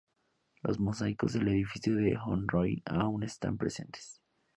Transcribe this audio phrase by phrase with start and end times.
[0.63, 4.19] Los mosaicos del edificio de Honorio aún están presentes.